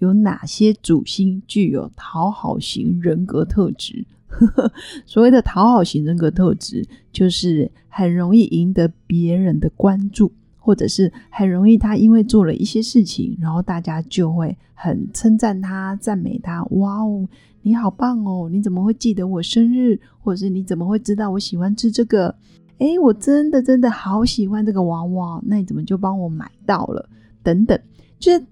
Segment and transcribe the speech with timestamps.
[0.00, 4.04] 有哪些主星具有讨好型人格特质？
[5.06, 16.64] 所谓的讨好型人格特质，就是很容易赢得别人的关注，或者是很容易他因为做了一些事情，然后大家就会很称赞他、赞美他。
[16.70, 17.28] 哇哦，
[17.62, 18.48] 你好棒哦！
[18.50, 19.98] 你怎么会记得我生日？
[20.20, 22.34] 或者是你怎么会知道我喜欢吃这个？
[22.78, 27.06] 诶，我真的真的好喜欢这个娃娃，那你怎么就帮我买到了？
[27.42, 27.78] 等等，
[28.18, 28.42] 就是。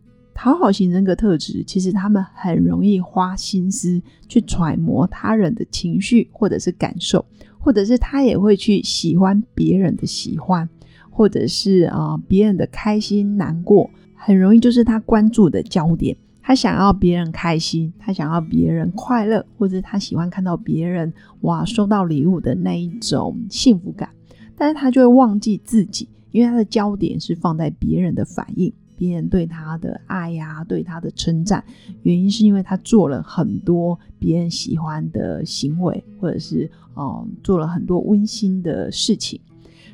[0.41, 7.27] 讨好型人格特质，其实他们很容易花心思去揣摩他人的情绪或者是感受，
[7.59, 10.69] 或者是他也会去喜欢别人的喜欢，
[11.11, 16.17] 或者是啊别人的开心难过，很容易就是他关注的焦点。
[16.41, 24.09] 他想要别人开心，他想要别人快乐，或者他喜欢看到别人哇收到礼物的那一种幸福感，
[24.57, 28.73] 但是他就会忘记自己，因为他的焦点是放在别人的反应。
[28.99, 31.65] 别人对他的爱呀，对他的称赞，
[32.03, 39.41] 原因是因为他做了很多别人喜欢的行为，或者是哦做了很多温馨的事情，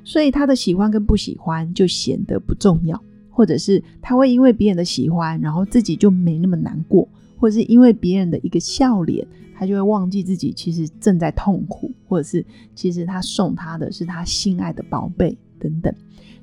[0.03, 12.45] 所以他的喜欢跟不喜欢就显得不重要，或者是他会因为别人的喜欢，然后自己就没那么难过，或者是因为别人的一个笑脸，他就会忘记自己其实正在痛苦，或者是
[12.75, 15.95] 其实他送他的是他心爱的宝贝等等。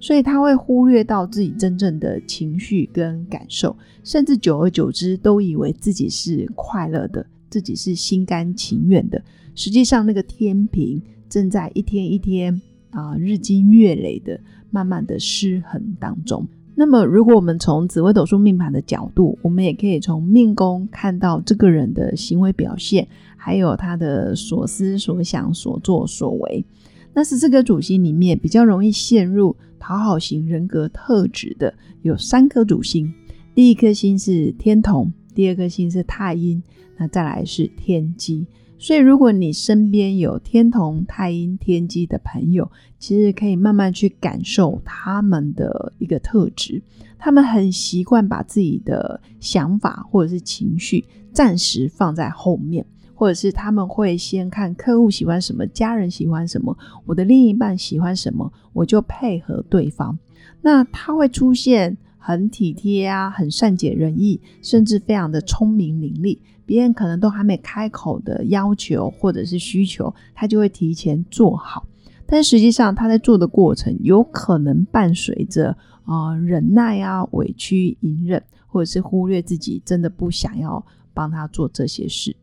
[0.02, 9.24] 所以他会忽略到自己真正的情绪跟感受，甚至久而久之都以为自己是快乐的，自己是心甘情愿的。
[9.54, 14.40] 实际上，那个天平正在一天一天啊，日积月累的，
[14.72, 16.48] 慢慢的失衡当中。
[16.74, 26.66] 那么，如果我们从紫微斗数命盘的角度，我们也可以从命宫看到这个人的行为表现，还有他的所思所想、所作所为。
[27.14, 33.14] 那十四个主星里面，比较容易陷入讨好型人格特质的有三颗主星。
[33.54, 36.64] 第一颗星是天同，第二颗星是太阴，
[36.98, 38.48] 那再来是天机。
[38.80, 46.82] 所以，如果你身边有天同、太阴、天机的朋友，其实可以慢慢去感受他们的一个特质。
[47.20, 52.84] 他们很习惯把自己的想法或者是情绪暂时放在后面。
[53.22, 60.18] 或者是他们会先看客户喜欢什么，家人喜欢什么，我的另一半喜欢什么，我就配合对方。
[60.60, 66.40] 那他会出现很体贴啊，很善解人意，甚至非常的聪明伶俐。
[66.66, 71.86] 别人可能都还没开口的要求或者是需求，他就会提前做好。
[72.26, 80.84] 但实际上他在做的过程，有可能伴随着啊忍耐啊、委屈、隐忍，或者是忽略自己真的不想要
[81.14, 82.36] 帮他做这些事。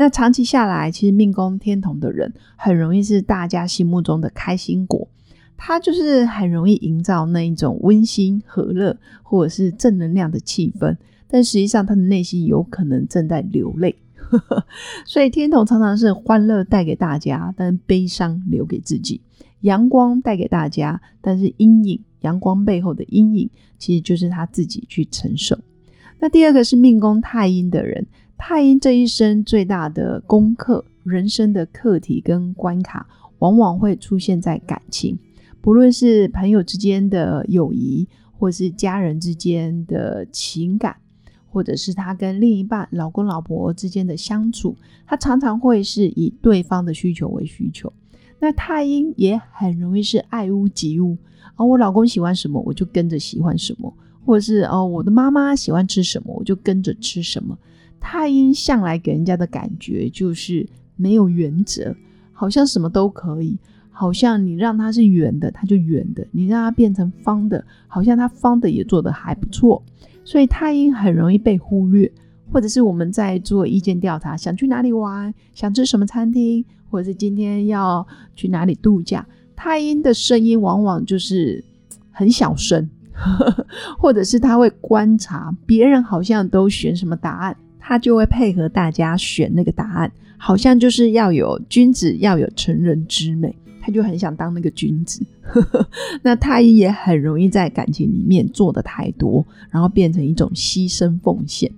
[0.00, 5.06] 那长期下来，其实命宫天同的人很容易是大家心目中的开心果，
[5.58, 10.96] 他就是很容易营造那一种温馨和乐或者是正能量的气氛，
[11.28, 13.94] 但实际上他的内心有可能正在流泪。
[15.04, 19.20] 所以天同常常是欢乐带给大家，但悲伤留给自己；
[19.60, 25.58] 阳光带给大家，但是阴影，阳光背后的阴影其实就是他自己去承受。
[26.20, 28.06] 那第二个是命宫太阴的人。
[28.42, 33.06] 太阴这一生最大的功课、人生的课题跟关卡，
[33.38, 35.16] 往往会出现在感情，
[35.60, 40.96] 不论是朋友之间的友谊，或是家人之间的情感，
[41.50, 44.74] 或者是他跟另一半、老公老婆之间的相处，
[45.06, 47.92] 他常常会是以对方的需求为需求。
[48.40, 51.16] 那太阴也很容易是爱屋及乌，
[51.56, 57.56] 而我老公喜欢什么，我就跟着喜欢什么，或者是哦，我的妈妈喜欢吃什么，我就跟着吃什么。
[58.00, 60.66] 太阴向来给人家的感觉就是
[60.96, 61.94] 没有原则，
[62.32, 63.58] 好像什么都可以，
[63.90, 69.82] 好像你让它是圆的，它就圆的；你让它变成方的，好像它方的也做得还不错。
[70.24, 72.10] 所以太阴很容易被忽略，
[72.50, 81.64] 或者是我们在做意见调查，想去哪里玩，想吃什么餐厅，或者是今天要去哪里度假，太阴的声音往往就是
[82.10, 82.88] 很小声，
[83.98, 87.56] 或者是他会观察别人好像都选什么答案。
[87.80, 95.24] 他就会配合大家选那个答案，好像就是要有君子要有成人之美，他就很想当那个君子。
[96.22, 101.70] 那太医也很容易在感情里面做的太多，然后变成一种牺牲奉献。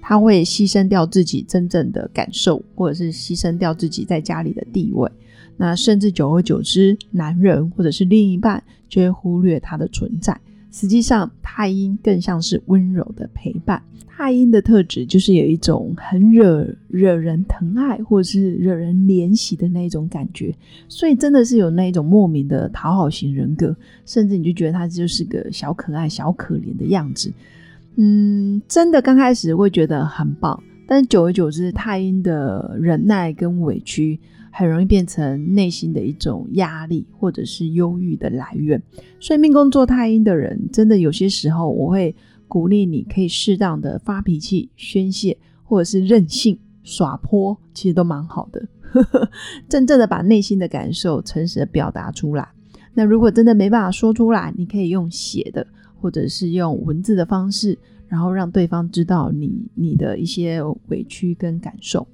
[0.00, 5.08] 他会牺牲掉自己真正的感受，或者是牺牲掉自己在家里的地位。
[5.56, 10.36] 那甚至久而久之，男人或者是另一半就会忽略他的存在。
[10.72, 13.80] 实际上，太阴更像是温柔的陪伴。
[14.08, 20.54] 太阴的特质就是有一种很惹惹人疼爱，或者是惹人怜惜的那种感觉，
[20.86, 23.74] 所以真的是有那一种莫名的讨好型人格，
[24.06, 27.32] 甚至你就觉得他就是个小可爱、小可怜的样子。
[27.96, 34.20] 嗯，真的刚开始会觉得很棒，但久而久之，太阴的忍耐跟委屈
[34.52, 38.80] 很容易变成内心的一种压力，或者是忧郁的来源。
[39.18, 42.14] 所以命宫做太阴的人，真的有些时候我会
[42.46, 48.68] 鼓励你可以适当的发脾气、宣泄，或者是任性耍泼，其实都蛮好的。
[49.68, 52.48] 真正的把内心的感受诚实的表达出来。
[52.94, 55.66] 那如果真的没办法说出来，你可以用写的。
[56.02, 57.78] 或者是用文字的方式，
[58.08, 62.04] 然后让对方知道你你的一些委屈跟感受。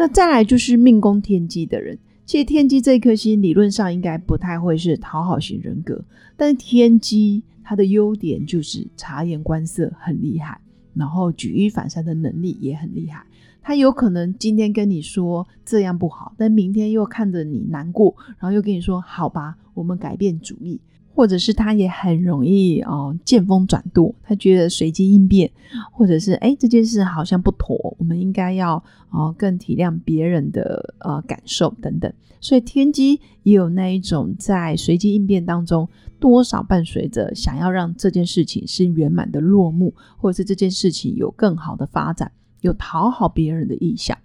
[0.00, 6.02] 那再来就是命宫天机的人，其实天机这一颗星理论上应该不太会是讨好型人格，
[6.38, 10.58] 但是天机它的优点就是察言观色很厉害，
[10.94, 13.22] 然后举一反三的能力也很厉害。
[13.60, 20.80] 他有可能今天跟你说这样不好，但明天又看着你难过，然后又跟你说好吧，我们改变主意。
[21.14, 25.50] 或者是他也很容易哦见风转舵，他觉得随机应变，
[25.92, 32.12] 或者是哎这件事好像不妥，我们应该要哦更体谅别人的呃感受等等。
[32.40, 35.86] 所以天机也有那一种在随机应变当中，
[36.18, 44.16] 多少伴随着想要让这件事情是圆满的落幕，或者是这件事情有更好的发展，有讨好别人的意向。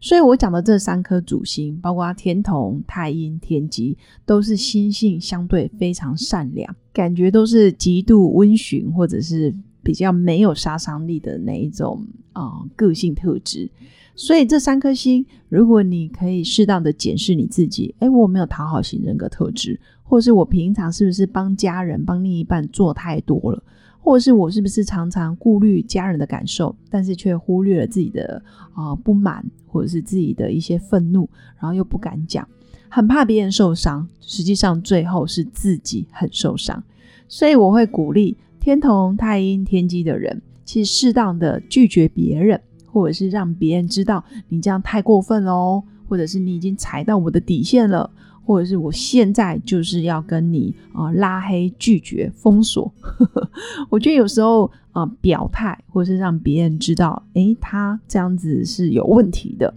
[0.00, 13.68] 所以我讲的这三颗主星，包括天同、太阴、天机，都是心性相对非常善良，感觉都是极度温驯，或者是比较没有杀伤力的那一种啊个性特质。
[14.14, 23.62] 所以这三颗星，如果你可以适当的检视你自己，哎，我没有讨好型人格特质，或是我平常是不是帮家人、帮另一半做太多了？
[24.00, 28.42] 或者是我是不是常常顾虑家人的感受，但是却忽略了自己的
[28.72, 31.28] 啊不满，或者是自己的一些愤怒，
[31.60, 32.48] 然后又不敢讲，
[32.88, 36.82] 很怕别人受伤，实际上最后是自己很受伤。
[37.28, 48.10] 所以我会鼓励天同、太阴、天机的人，其实适当的拒绝别人，或者是让别人知道你这样太过分喽，或者是你已经踩到我的底线了。
[48.48, 52.90] 或者是我现在就是要跟你啊拉黑、拒绝、封锁。
[53.90, 59.74] 我觉得有时候啊表态，或是让别人知道，诶，他这样子是有问题的，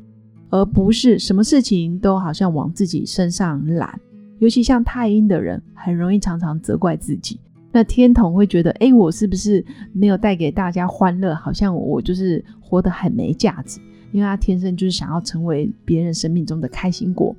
[0.50, 4.00] 而不是什么事情都好像往自己身上揽。
[4.40, 7.38] 尤其像太阴的人，很容易常常责怪自己。
[7.74, 11.36] 那天童会觉得，诶，我是不是没有带给大家欢乐？
[11.36, 13.82] 好像我就是活得很没价值，
[14.14, 17.36] 因为他天生就是想要成为别人生命中的开心果。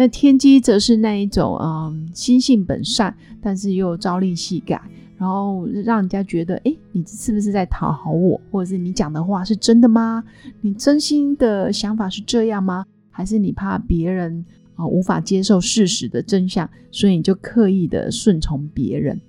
[0.00, 4.80] 那天机则是那一种，嗯，心性本善，但是又朝令夕改，
[5.18, 8.40] 然后让人家觉得，哎，你是不是在讨好我？
[8.50, 10.24] 或者是你讲的话是真的吗？
[10.62, 12.86] 你真心的想法是这样吗？
[13.10, 14.42] 还是你怕别人
[14.74, 19.20] 啊无法接受事实的真相，所以你就刻意的顺从别人？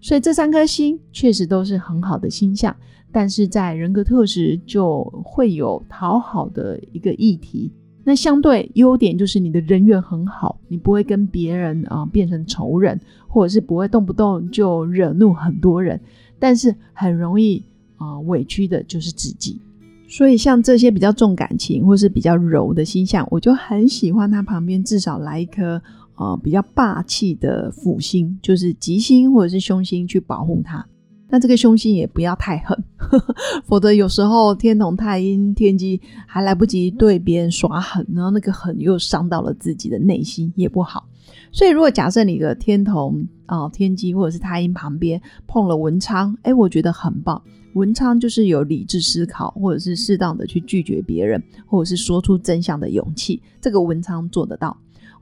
[0.00, 2.76] 所以这三颗星确实都是很好的星象，
[3.12, 7.70] 但是在人格特质就会有讨好的一个议题。
[8.08, 16.00] 那相对优点就是你的人缘很好，你不会跟别人啊变成仇人，或者是不会动不动就惹怒很多人，
[16.38, 17.64] 但是很容易
[17.96, 19.60] 啊委屈的就是自己。
[20.08, 25.82] 所以像这些比较重感情或是比较柔的星象，我就很喜欢它旁边至少来一颗
[26.14, 30.86] 呃比较霸气的辅星，就是吉星或者是凶星去保护它。
[31.28, 41.08] 那这个凶星也不要太狠，呵 呵否则有时候天同、太阴、天机还来不及对别人耍狠，然后那个狠又伤到了自己的内心，也不好。
[41.50, 47.40] 所以，如果假设你的天同啊、天机或者是太阴旁边碰了文昌，哎，我觉得很棒。
[47.74, 54.76] 文昌就是有理智思考，或者是适当的去拒绝别人，或者是说出真相的勇气，这个文昌做得到。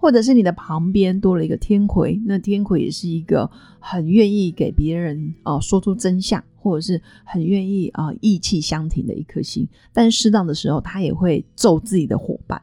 [0.04, 9.66] 或者是你的旁边多了一个天魁，那天魁也是一个很愿意给别人啊说出真相，或者是很愿意啊意气相挺的一颗心。
[9.94, 12.60] 但适当的时候，他也会揍自己的伙伴。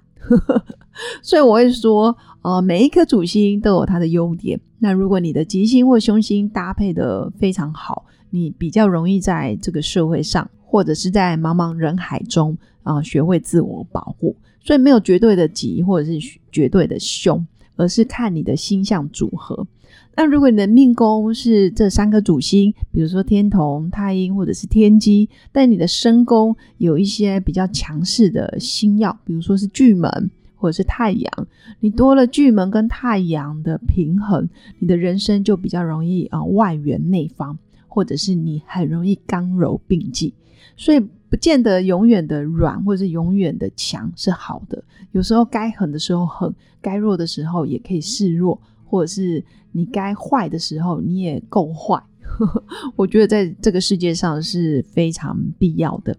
[1.24, 4.62] 所以我会说，呃，每一颗主星都有它的优点。
[4.78, 14.36] 那如果你的吉星或凶星搭配的非常好，你比较容易在这个社会上，或者是在茫茫人海中啊，学会自我保护。
[14.64, 19.68] 所以没有绝对的吉或者是绝对的凶，而是看你的星象组合。
[20.16, 31.48] 那如果你的命宫是这三个主星，比如说天同、太阴或者是天机，但你的身宫有一些比较强势的星耀，比如说是巨门或者是太阳，
[31.80, 34.48] 你多了巨门跟太阳的平衡，
[34.80, 40.34] 你的人生就比较容易啊外圆内方，或者是你很容易刚柔并济，
[40.76, 44.84] 所以不见得永远的软或者是永远的强是好的，
[45.14, 48.62] 有时候该狠的时候狠，该弱的时候也可以示弱。
[48.84, 52.04] 或者是你该坏的时候，你也够坏。
[52.98, 56.14] 我觉得在这个世界上是非常必要的。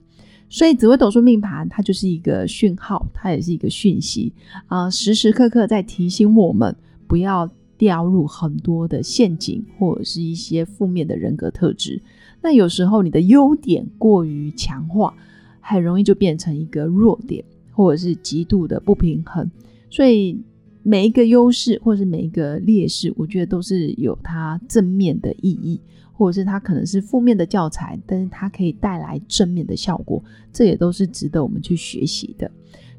[0.49, 4.33] 所以紫微斗数命盘它就是一个讯号，它也是一个讯息
[4.69, 6.75] 啊，时时刻刻在提醒我们
[7.07, 12.01] 不要掉入很多的陷阱，或者是一些负面的人格特质。
[12.43, 15.15] 那有时候你的优点过于强化，
[15.61, 19.51] 很容易就变成一个弱点，或者是极度的不平衡。
[19.89, 20.43] 所以。
[20.85, 25.81] 每一个优势或是每一个劣势，我觉得都是有它正面的意义，
[26.13, 30.21] 或者是它可能是负面的教材，但是它可以带来正面的效果，
[30.53, 32.51] 这也都是值得我们去学习的。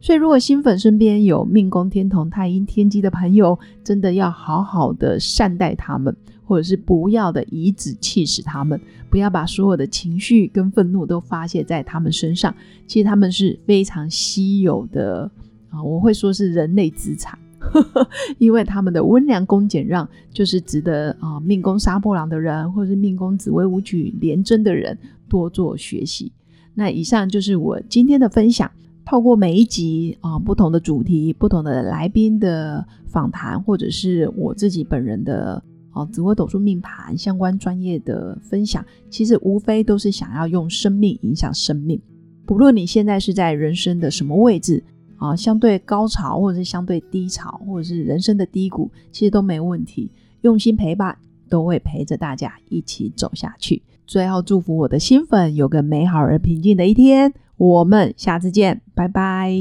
[0.04, 8.78] 所以，如果新粉身边有命宫天同、太阴天机的朋友，真的要好好的善待他们，或者是不要的以指气使他们，
[9.10, 12.54] 不要把所有的情绪跟愤怒都发泄在他们身上。
[12.86, 15.32] 其实他们是非常稀有的
[15.70, 17.40] 啊，我会说是人类资产。
[18.40, 24.98] 因为他们的温良恭俭让，就是值得啊命宫杀破狼的人，或者是命宫紫薇武曲廉贞的人
[25.30, 26.30] 多做学习。
[26.74, 28.70] 那以上就是我今天的分享。
[29.14, 42.02] 透过每一集啊不同的主题、不同的来宾的访谈，或者是我自己本人的啊紫微斗数命盘相关专业的分享，其实无非都是想要用生命影响生命。
[42.44, 44.84] 不论你现在是在人生的什么位置。
[45.18, 50.10] 啊，相对高潮，或者是相对低潮，或者是人生的低谷，其实都没问题。
[50.42, 51.16] 用心陪伴，
[51.48, 53.80] 都会陪着大家一起走下去。
[54.06, 57.34] 最后，祝福我的新粉有个美好而平静的一天。
[57.58, 59.54] 我们下次见，拜拜。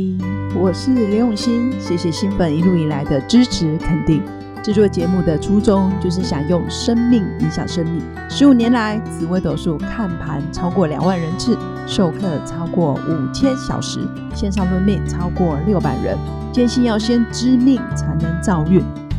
[0.61, 4.23] 我是刘永新，谢谢新粉一路以来的支持肯定。
[4.63, 8.03] 制作节目的初衷就是想用生命影响生命。
[8.29, 11.57] 十五年来，紫微斗数看盘超过两万人次，
[11.87, 14.01] 授课超过五千小时，
[14.35, 16.17] 线上论命超过六百人。
[16.53, 18.83] 坚信要先知命才能造运，